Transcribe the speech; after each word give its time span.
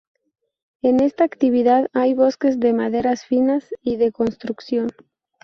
En 0.81 0.99
esta 0.99 1.23
actividad 1.25 1.87
hay 1.93 2.15
bosques 2.15 2.59
de 2.59 2.73
maderas 2.73 3.23
finas 3.23 3.69
y 3.83 3.97
de 3.97 4.11
construcción. 4.11 4.89